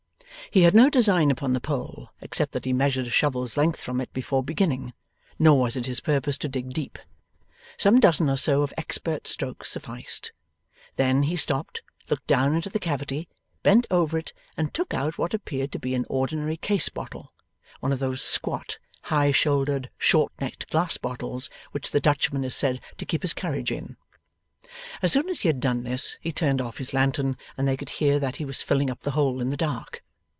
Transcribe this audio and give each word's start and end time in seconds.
He 0.49 0.63
had 0.63 0.75
no 0.75 0.89
design 0.89 1.31
upon 1.31 1.53
the 1.53 1.61
pole, 1.61 2.09
except 2.19 2.51
that 2.51 2.65
he 2.65 2.73
measured 2.73 3.07
a 3.07 3.09
shovel's 3.09 3.55
length 3.55 3.79
from 3.79 4.01
it 4.01 4.11
before 4.11 4.43
beginning, 4.43 4.91
nor 5.39 5.57
was 5.61 5.77
it 5.77 5.85
his 5.85 6.01
purpose 6.01 6.37
to 6.39 6.49
dig 6.49 6.71
deep. 6.73 6.99
Some 7.77 8.01
dozen 8.01 8.29
or 8.29 8.35
so 8.35 8.61
of 8.61 8.73
expert 8.77 9.27
strokes 9.27 9.69
sufficed. 9.71 10.33
Then, 10.97 11.23
he 11.23 11.37
stopped, 11.37 11.83
looked 12.09 12.27
down 12.27 12.53
into 12.53 12.69
the 12.69 12.79
cavity, 12.79 13.29
bent 13.63 13.87
over 13.89 14.17
it, 14.17 14.33
and 14.57 14.73
took 14.73 14.93
out 14.93 15.17
what 15.17 15.33
appeared 15.33 15.71
to 15.71 15.79
be 15.79 15.95
an 15.95 16.05
ordinary 16.09 16.57
case 16.57 16.89
bottle: 16.89 17.31
one 17.79 17.93
of 17.93 17.99
those 17.99 18.21
squat, 18.21 18.77
high 19.03 19.31
shouldered, 19.31 19.89
short 19.97 20.33
necked 20.41 20.69
glass 20.69 20.97
bottles 20.97 21.49
which 21.71 21.91
the 21.91 22.01
Dutchman 22.01 22.43
is 22.43 22.55
said 22.57 22.81
to 22.97 23.05
keep 23.05 23.21
his 23.21 23.33
Courage 23.33 23.71
in. 23.71 23.95
As 25.01 25.13
soon 25.13 25.29
as 25.29 25.41
he 25.41 25.47
had 25.47 25.61
done 25.61 25.83
this, 25.83 26.17
he 26.19 26.33
turned 26.33 26.59
off 26.59 26.77
his 26.77 26.93
lantern, 26.93 27.37
and 27.57 27.65
they 27.65 27.77
could 27.77 27.89
hear 27.91 28.19
that 28.19 28.35
he 28.35 28.43
was 28.43 28.61
filling 28.61 28.89
up 28.89 29.01
the 29.01 29.11
hole 29.11 29.39
in 29.39 29.49
the 29.49 29.55
dark. 29.55 30.03